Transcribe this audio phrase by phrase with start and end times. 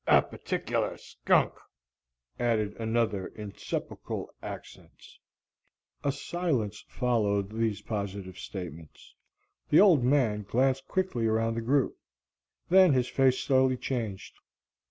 [0.07, 1.53] "A particular skunk,"
[2.39, 5.19] added another in sepulchral accents.
[6.03, 9.13] A silence followed these positive statements.
[9.69, 11.99] The Old Man glanced quickly around the group.
[12.67, 14.33] Then his face slowly changed.